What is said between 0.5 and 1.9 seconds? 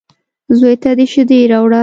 _زوی ته دې شېدې راوړه.